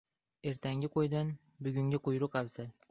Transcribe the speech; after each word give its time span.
•Ertangi 0.51 0.89
qo‘ydan, 0.95 1.31
bugungi 1.67 2.05
quyruq 2.09 2.43
afzal. 2.45 2.77